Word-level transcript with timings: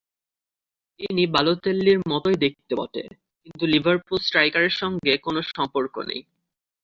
ইনি 0.99 1.23
বালোতেল্লির 1.33 1.99
মতোই 2.11 2.37
দেখতে 2.45 2.73
বটে, 2.75 3.03
কিন্তু 3.43 3.63
লিভারপুল 3.73 4.17
স্ট্রাইকারের 4.21 4.73
সঙ্গে 4.81 5.13
কোনো 5.25 5.39
সম্পর্ক 5.51 5.95
নেই। 6.09 6.21